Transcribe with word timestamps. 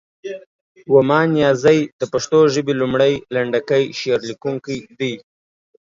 ومان 0.95 1.27
نیازی 1.37 1.79
د 1.99 2.01
پښتو 2.13 2.39
ژبې 2.53 2.73
لومړی، 2.81 3.13
لنډکی 3.35 3.83
شعر 3.99 4.19
لیکونکی 4.29 4.77
دی. 4.99 5.13